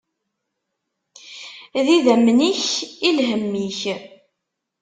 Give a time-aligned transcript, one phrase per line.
[1.85, 2.63] D idammen-ik,
[3.07, 3.79] i lhemm-ik.